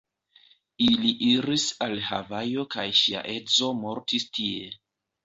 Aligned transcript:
Ili 0.85 1.09
iris 1.27 1.65
al 1.87 1.93
Havajo 2.05 2.65
kaj 2.77 2.87
ŝia 3.01 3.21
edzo 3.35 3.69
mortis 3.83 4.27
tie. 4.39 4.65